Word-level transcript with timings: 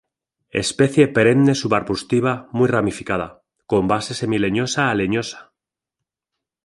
Especie 0.61 1.05
perenne 1.17 1.53
sub-arbustiva 1.59 2.33
muy 2.59 2.67
ramificada, 2.73 3.29
con 3.69 3.83
base 3.91 4.11
semi-leñosa 4.19 4.81
a 4.89 4.93
leñosa. 4.99 5.39